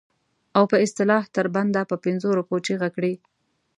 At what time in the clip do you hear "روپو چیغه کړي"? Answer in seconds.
2.37-3.13